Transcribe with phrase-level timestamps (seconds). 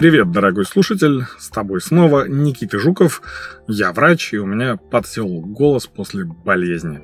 [0.00, 3.20] Привет, дорогой слушатель, с тобой снова Никита Жуков.
[3.68, 7.02] Я врач, и у меня подсел голос после болезни.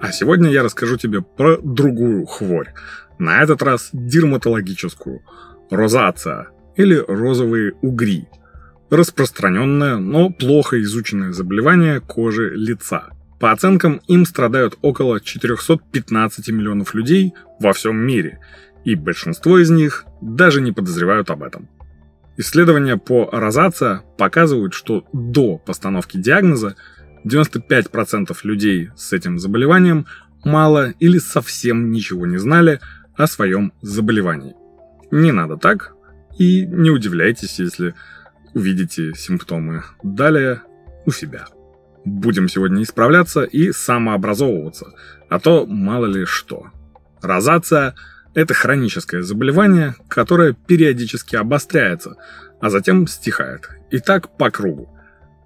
[0.00, 2.72] А сегодня я расскажу тебе про другую хворь.
[3.18, 5.22] На этот раз дерматологическую.
[5.68, 6.46] Розация
[6.76, 8.28] или розовые угри.
[8.88, 13.08] Распространенное, но плохо изученное заболевание кожи лица–
[13.40, 18.38] по оценкам, им страдают около 415 миллионов людей во всем мире,
[18.84, 21.66] и большинство из них даже не подозревают об этом.
[22.36, 26.76] Исследования по розация показывают, что до постановки диагноза
[27.24, 30.06] 95% людей с этим заболеванием
[30.44, 32.78] мало или совсем ничего не знали
[33.16, 34.54] о своем заболевании.
[35.10, 35.94] Не надо так,
[36.38, 37.94] и не удивляйтесь, если
[38.54, 40.62] увидите симптомы далее
[41.06, 41.46] у себя.
[42.04, 44.92] Будем сегодня исправляться и самообразовываться,
[45.28, 46.68] а то мало ли что.
[47.20, 47.94] Розация–
[48.34, 52.16] это хроническое заболевание, которое периодически обостряется,
[52.60, 53.68] а затем стихает.
[53.90, 54.96] И так по кругу.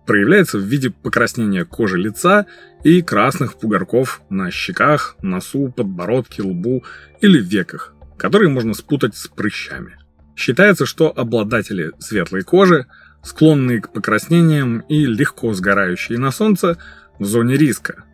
[0.06, 2.46] Проявляется в виде покраснения кожи лица
[2.84, 6.84] и красных пугорков на щеках, носу, подбородке, лбу
[7.20, 9.98] или веках, которые можно спутать с прыщами.
[10.36, 12.86] Считается, что обладатели светлой кожи–
[13.24, 16.78] склонные к покраснениям и легко сгорающие на солнце,
[17.18, 18.04] в зоне риска.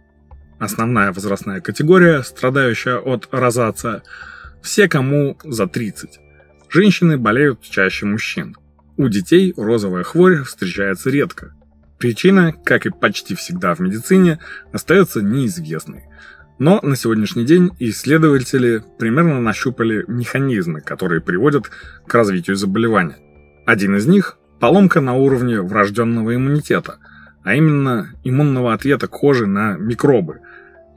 [0.58, 4.02] Основная возрастная категория, страдающая от розация,
[4.62, 6.20] все, кому за 30.
[6.68, 8.56] Женщины болеют чаще мужчин.
[8.96, 11.54] У детей розовая хворь встречается редко.
[11.98, 14.38] Причина, как и почти всегда в медицине,
[14.72, 16.04] остается неизвестной.
[16.58, 21.70] Но на сегодняшний день исследователи примерно нащупали механизмы, которые приводят
[22.06, 23.16] к развитию заболевания.
[23.66, 26.98] Один из них Поломка на уровне врожденного иммунитета,
[27.42, 30.40] а именно иммунного ответа кожи на микробы,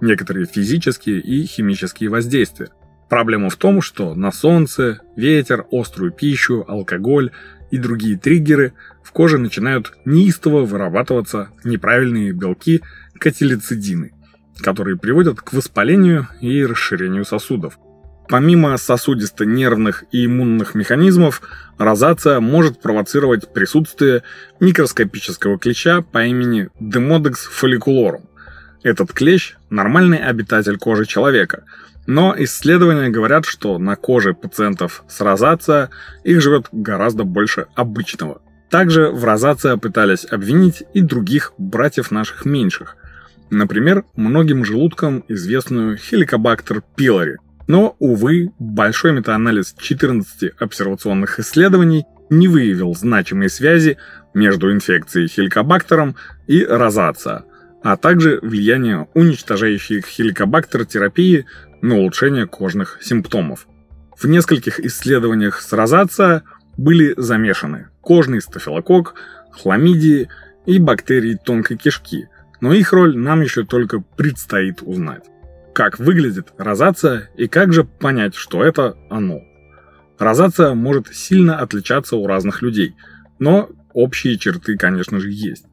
[0.02, 2.72] некоторые физические и химические воздействия.
[3.10, 7.32] Проблема в том, что на солнце, ветер, острую пищу, алкоголь
[7.72, 12.82] и другие триггеры в коже начинают неистово вырабатываться неправильные белки
[13.18, 14.12] катилицидины,
[14.58, 17.78] которые приводят к воспалению и расширению сосудов.
[18.28, 21.42] Помимо сосудисто-нервных и иммунных механизмов,
[21.78, 24.24] розация может провоцировать присутствие
[24.60, 28.24] микроскопического клеща по имени Demodex folliculorum.
[28.82, 31.64] Этот клещ– нормальный обитатель кожи человека,
[32.06, 35.90] но исследования говорят, что на коже пациентов с розация
[36.24, 38.42] их живет гораздо больше обычного.
[38.70, 42.96] Также в розация пытались обвинить и других братьев наших меньших.
[43.50, 47.38] Например, многим желудкам известную хеликобактер пилори–
[47.68, 53.98] но, увы, большой метаанализ 14 обсервационных исследований не выявил значимой связи
[54.34, 56.16] между инфекцией хеликобактером
[56.48, 57.46] и розация,
[57.84, 61.46] а также влияние уничтожающей хеликобактер терапии
[61.82, 63.68] на улучшение кожных симптомов.
[64.18, 66.44] В нескольких исследованиях с розация
[66.78, 69.16] были замешаны кожный стафилококк,
[69.52, 70.30] хламидии
[70.66, 72.28] и бактерии тонкой кишки,
[72.62, 75.24] но их роль нам еще только предстоит узнать
[75.74, 79.42] как выглядит розация и как же понять, что это оно.
[80.20, 82.96] Розация может сильно отличаться у разных людей,
[83.40, 85.66] но общие черты, конечно же, есть.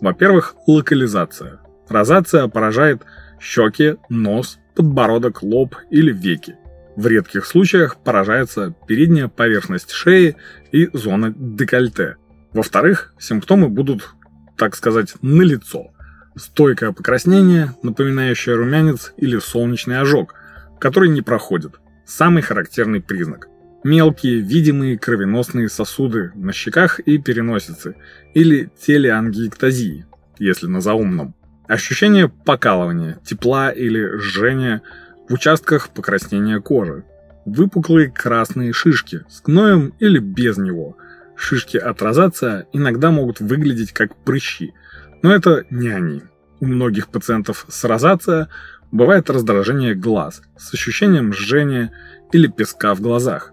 [0.00, 1.60] Во-первых, локализация.
[1.88, 3.02] Розация поражает
[3.40, 6.56] щеки, нос, подбородок, лоб или веки.
[6.96, 10.36] В редких случаях поражается передняя поверхность шеи
[10.72, 12.16] и зона декольте.
[12.52, 14.14] Во-вторых, симптомы будут,
[14.56, 15.88] так сказать, налицо.
[16.36, 20.34] Стойкое покраснение, напоминающее румянец или солнечный ожог,
[20.78, 21.76] который не проходит.
[22.04, 23.48] Самый характерный признак.
[23.84, 27.96] Мелкие, видимые кровеносные сосуды на щеках и переносице,
[28.34, 30.04] или телеангиэктазии,
[30.38, 31.34] если на заумном.
[31.68, 34.82] Ощущение покалывания, тепла или жжения
[35.30, 37.04] в участках покраснения кожи.
[37.46, 40.98] Выпуклые красные шишки с гноем или без него.
[41.34, 44.74] Шишки от розация иногда могут выглядеть как прыщи–
[45.26, 46.22] но это не они.
[46.60, 48.48] У многих пациентов с розация
[48.92, 51.90] бывает раздражение глаз с ощущением жжения
[52.30, 53.52] или песка в глазах.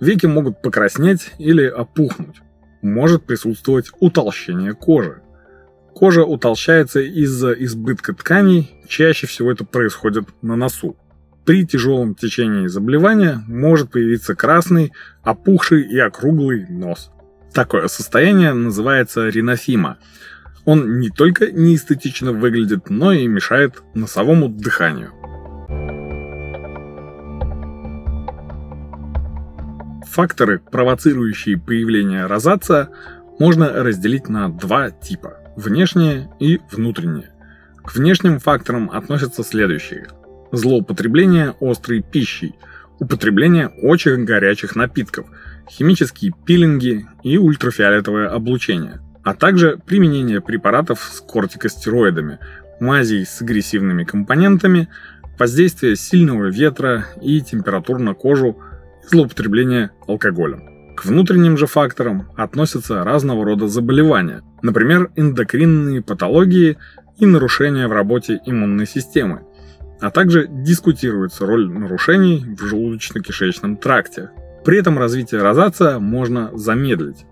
[0.00, 2.42] Веки могут покраснеть или опухнуть.
[2.82, 5.22] Может присутствовать утолщение кожи.
[5.94, 10.94] Кожа утолщается из-за избытка тканей, чаще всего это происходит на носу.
[11.46, 14.92] При тяжелом течении заболевания может появиться красный,
[15.22, 17.10] опухший и округлый нос.
[17.54, 19.96] Такое состояние называется ринофима.
[20.64, 25.12] Он не только неэстетично выглядит, но и мешает носовому дыханию.
[30.06, 32.88] Факторы, провоцирующие появление розация,
[33.38, 37.30] можно разделить на два типа– внешние и внутренние.
[37.84, 40.06] К внешним факторам относятся следующие.
[40.52, 42.54] злоупотребление острой пищей,
[43.00, 45.26] употребление очень горячих напитков,
[45.68, 52.38] химические пилинги и ультрафиолетовое облучение, а также применение препаратов с кортикостероидами,
[52.78, 54.88] мазей с агрессивными компонентами,
[55.38, 58.58] воздействие сильного ветра и температур на кожу,
[59.08, 60.94] злоупотребление алкоголем.
[60.94, 66.76] К внутренним же факторам относятся разного рода заболевания, например, эндокринные патологии
[67.18, 69.42] и нарушения в работе иммунной системы,
[70.00, 74.30] а также дискутируется роль нарушений в желудочно-кишечном тракте.
[74.64, 77.26] При этом развитие розация можно замедлить.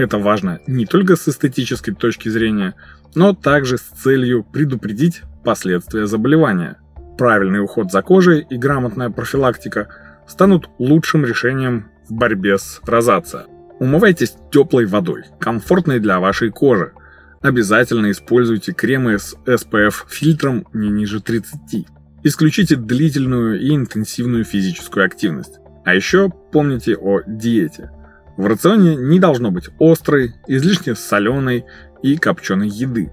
[0.00, 2.74] Это важно не только с эстетической точки зрения,
[3.14, 6.78] но также с целью предупредить последствия заболевания.
[7.18, 9.88] Правильный уход за кожей и грамотная профилактика
[10.26, 13.44] станут лучшим решением в борьбе с розацией.
[13.78, 16.94] Умывайтесь теплой водой, комфортной для вашей кожи.
[17.42, 21.86] Обязательно используйте кремы с SPF фильтром не ниже 30.
[22.22, 25.58] Исключите длительную и интенсивную физическую активность.
[25.84, 27.90] А еще помните о диете.
[28.40, 31.66] В рационе не должно быть острой, излишне соленой
[32.02, 33.12] и копченой еды.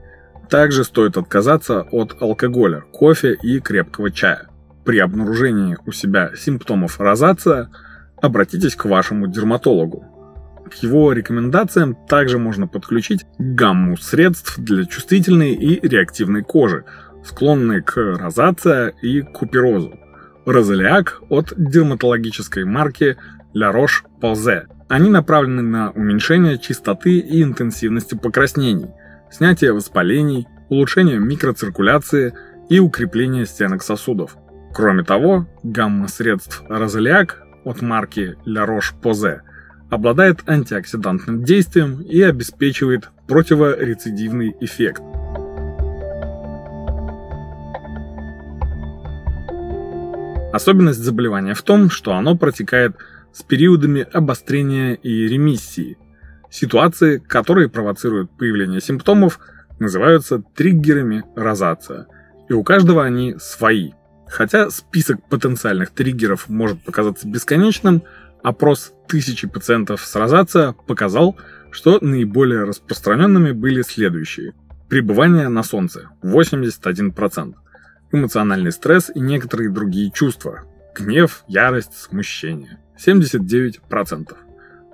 [0.49, 4.47] Также стоит отказаться от алкоголя, кофе и крепкого чая.
[4.85, 7.69] При обнаружении у себя симптомов розация
[8.21, 10.05] обратитесь к вашему дерматологу.
[10.71, 16.85] К его рекомендациям также можно подключить гамму средств для чувствительной и реактивной кожи–
[17.25, 19.93] склонны к розация и куперозу.
[20.45, 23.17] Розелиак от дерматологической марки
[23.53, 24.76] La Roche-Posay.
[24.89, 28.87] Они направлены на уменьшение частоты и интенсивности покраснений,
[29.29, 32.33] снятие воспалений, улучшение микроциркуляции
[32.69, 34.37] и укрепление стенок сосудов.
[34.73, 39.41] Кроме того, гамма средств Розелиак от марки La Roche-Posay
[39.89, 45.01] обладает антиоксидантным действием и обеспечивает противорецидивный эффект–
[50.57, 52.95] Особенность заболевания в том, что оно протекает
[53.33, 55.97] с периодами обострения и ремиссии.
[56.49, 59.39] Ситуации, которые провоцируют появление симптомов,
[59.79, 62.07] называются триггерами розация,
[62.49, 63.91] и у каждого они свои.
[64.27, 68.03] Хотя список потенциальных триггеров может показаться бесконечным,
[68.43, 71.37] опрос тысячи пациентов с розация показал,
[71.71, 74.53] что наиболее распространенными были следующие.
[74.89, 77.55] Пребывание на солнце– 81%
[78.11, 80.63] эмоциональный стресс и некоторые другие чувства.
[80.95, 82.79] Гнев, ярость, смущение.
[82.97, 84.35] 79%.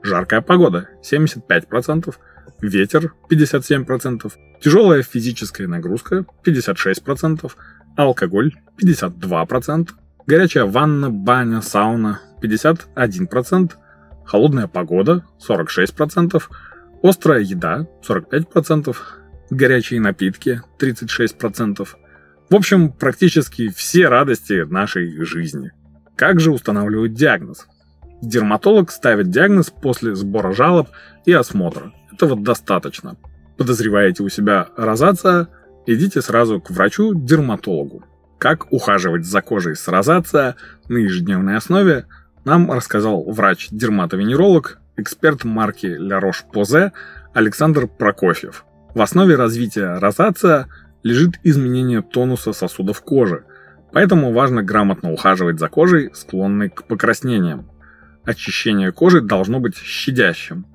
[0.03, 2.13] Жаркая погода 75%.
[2.61, 4.31] Ветер 57%.
[4.61, 7.51] Тяжелая физическая нагрузка 56%.
[7.95, 9.89] Алкоголь 52%.
[10.25, 13.71] Горячая ванна, баня, сауна 51%.
[14.25, 16.41] Холодная погода 46%.
[17.01, 18.95] Острая еда 45%.
[19.49, 21.87] Горячие напитки 36%.
[22.49, 25.71] В общем, практически все радости нашей жизни.
[26.15, 27.67] Как же устанавливают диагноз?
[28.27, 30.89] Дерматолог ставит диагноз после сбора жалоб
[31.25, 31.93] и осмотра.
[32.11, 33.17] Этого достаточно.
[33.57, 35.47] Подозреваете у себя розация,
[35.85, 38.03] идите сразу к врачу-дерматологу.
[38.39, 40.55] Как ухаживать за кожей с розация
[40.87, 42.05] на ежедневной основе,
[42.45, 46.91] нам рассказал врач-дерматовенеролог, эксперт марки La Roche-Posay
[47.33, 48.65] Александр Прокофьев.
[48.93, 50.67] В основе развития розация–
[51.03, 53.43] лежит изменение тонуса сосудов кожи,
[53.91, 57.69] поэтому важно грамотно ухаживать за кожей, склонной к покраснениям.
[58.25, 60.65] Очищение кожи должно быть щадящим.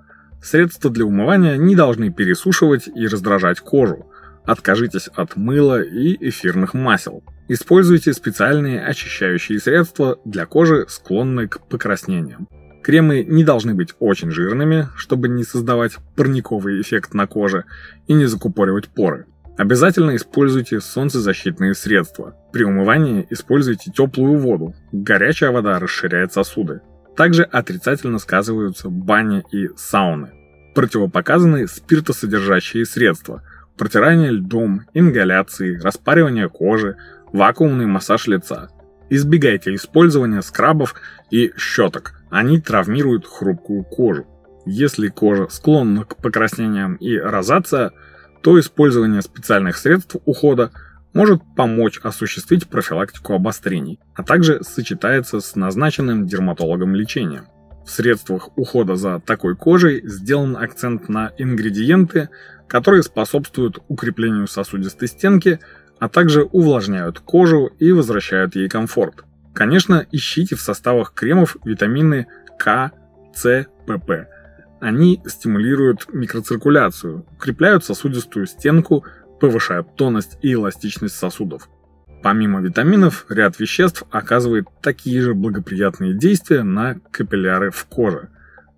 [0.43, 4.07] Средства для умывания не должны пересушивать и раздражать кожу.
[4.45, 7.23] Откажитесь от мыла и эфирных масел.
[7.49, 12.49] Используйте специальные очищающие средства для кожи, склонной к покраснениям.
[12.83, 17.65] Кремы не должны быть очень жирными, чтобы не создавать парниковый эффект на коже
[18.07, 19.27] и не закупоривать поры.
[19.59, 22.37] Обязательно используйте солнцезащитные средства.
[22.53, 24.75] При умывании используйте теплую воду.
[24.93, 26.81] Горячая вода расширяет сосуды.
[27.19, 30.31] Также отрицательно сказываются бани и сауны.
[30.77, 33.43] Противопоказаны спиртосодержащие средства.
[33.77, 36.97] Протирание льдом, ингаляции, распаривание кожи,
[37.33, 38.69] вакуумный массаж лица.
[39.11, 40.95] Избегайте использования скрабов
[41.33, 42.13] и щеток.
[42.31, 44.25] Они травмируют хрупкую кожу.
[44.65, 47.91] Если кожа склонна к покраснениям и розация–
[48.43, 50.71] то использование специальных средств ухода
[51.19, 57.47] может помочь осуществить профилактику обострений, а также сочетается с назначенным дерматологом лечением.
[57.85, 62.29] В средствах ухода за такой кожей сделан акцент на ингредиенты,
[62.69, 65.59] которые способствуют укреплению сосудистой стенки,
[65.99, 69.25] а также увлажняют кожу и возвращают ей комфорт.
[69.53, 72.29] Конечно, ищите в составах кремов витамины
[72.61, 72.93] К,
[73.35, 74.29] С, ПП–
[74.81, 79.05] они стимулируют микроциркуляцию, укрепляют сосудистую стенку,
[79.41, 81.69] повышают тонность и эластичность сосудов.
[82.23, 88.29] Помимо витаминов, ряд веществ оказывает такие же благоприятные действия на капилляры в коже.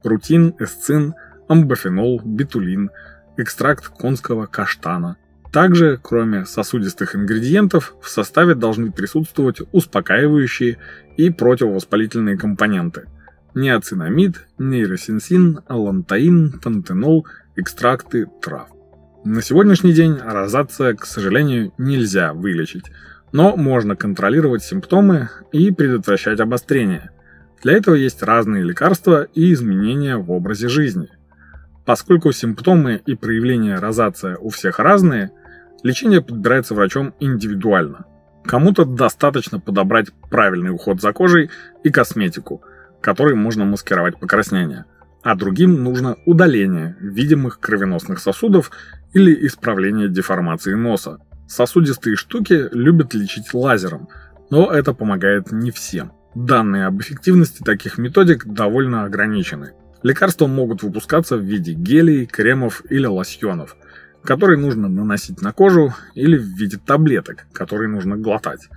[0.04, 1.14] Рутин, эсцин,
[1.48, 2.90] амбофенол, битулин,
[3.36, 5.16] экстракт конского каштана.
[5.52, 10.78] Также, кроме сосудистых ингредиентов, в составе должны присутствовать успокаивающие
[11.16, 13.08] и противовоспалительные компоненты.
[13.54, 17.26] Неоцинамид, нейросинсин, алантаин, пантенол,
[17.56, 18.68] экстракты трав.
[19.24, 22.90] На сегодняшний день розация, к сожалению, нельзя вылечить,
[23.32, 27.10] но можно контролировать симптомы и предотвращать обострение.
[27.62, 31.10] Для этого есть разные лекарства и изменения в образе жизни.
[31.84, 35.32] Поскольку симптомы и проявления розация у всех разные,
[35.82, 38.06] лечение подбирается врачом индивидуально.
[38.46, 41.50] Кому-то достаточно подобрать правильный уход за кожей
[41.84, 42.62] и косметику,
[43.02, 44.86] которой можно маскировать покраснение,
[45.22, 48.70] а другим нужно удаление видимых кровеносных сосудов
[49.12, 51.18] или исправление деформации носа.
[51.46, 54.08] Сосудистые штуки любят лечить лазером,
[54.50, 56.12] но это помогает не всем.
[56.34, 59.72] Данные об эффективности таких методик довольно ограничены.
[60.02, 63.76] Лекарства могут выпускаться в виде гелей, кремов или лосьонов,
[64.22, 68.68] которые нужно наносить на кожу, или в виде таблеток, которые нужно глотать.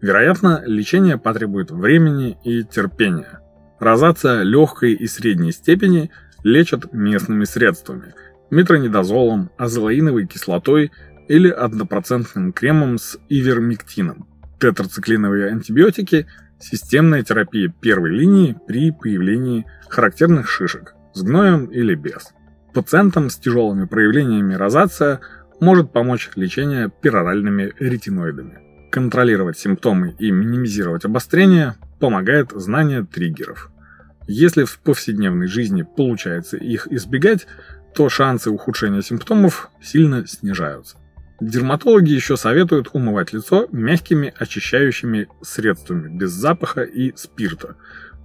[0.00, 3.40] Вероятно, лечение потребует времени и терпения.
[3.82, 6.12] Розация легкой и средней степени
[6.44, 8.14] лечат местными средствами–
[8.50, 10.92] метронидозолом, азолаиновой кислотой
[11.26, 14.28] или однопроцентным кремом с ивермектином.
[14.60, 16.28] Тетрациклиновые антибиотики–
[16.60, 22.32] системная терапия первой линии при появлении характерных шишек с гноем или без.
[22.72, 25.18] Пациентам с тяжелыми проявлениями розация
[25.58, 28.60] может помочь лечение пероральными ретиноидами.
[28.92, 33.71] Контролировать симптомы и минимизировать обострение помогает знание триггеров.
[34.26, 37.46] Если в повседневной жизни получается их избегать,
[37.94, 40.96] то шансы ухудшения симптомов сильно снижаются.
[41.40, 47.76] Дерматологи еще советуют умывать лицо мягкими очищающими средствами без запаха и спирта,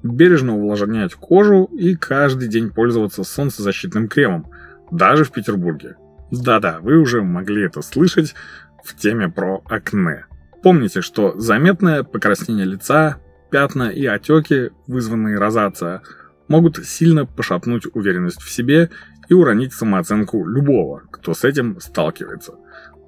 [0.03, 4.51] бережно увлажнять кожу и каждый день пользоваться солнцезащитным кремом,
[4.91, 5.95] даже в Петербурге.
[6.31, 8.35] Да-да, вы уже могли это слышать
[8.83, 10.25] в теме про акне.
[10.61, 13.17] Помните, что заметное покраснение лица,
[13.49, 16.01] пятна и отеки, вызванные розация,
[16.47, 18.89] могут сильно пошатнуть уверенность в себе
[19.29, 22.55] и уронить самооценку любого, кто с этим сталкивается.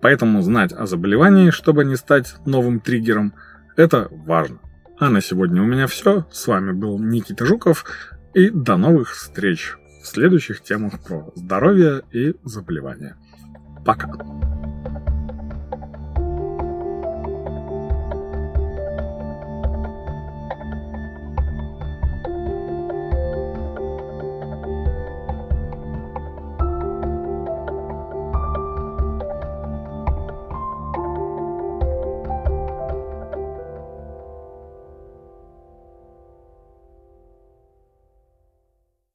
[0.02, 3.34] Поэтому знать о заболевании, чтобы не стать новым триггером,
[3.76, 4.60] это важно.
[5.00, 6.26] А на сегодня у меня все.
[6.32, 7.86] С вами был Никита Жуков.
[8.34, 13.16] И до новых встреч в следующих темах про здоровье и заболевания.
[13.86, 14.12] Пока.